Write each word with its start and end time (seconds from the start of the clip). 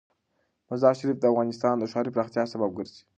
مزارشریف 0.69 1.17
د 1.19 1.25
افغانستان 1.31 1.75
د 1.77 1.83
ښاري 1.91 2.09
پراختیا 2.15 2.43
سبب 2.53 2.69
کېږي. 2.77 3.01